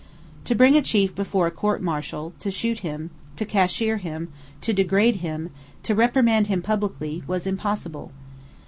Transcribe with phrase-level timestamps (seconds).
[0.45, 4.29] To bring a chief before a court martial, to shoot him, to cashier him,
[4.61, 5.51] to degrade him,
[5.83, 8.11] to reprimand him publicly, was impossible.